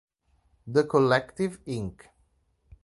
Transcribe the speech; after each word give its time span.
The 0.65 0.85
Collective, 0.85 1.59
Inc. 1.67 2.07